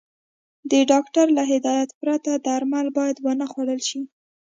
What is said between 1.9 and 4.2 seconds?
پرته درمل بايد ونخوړل شي.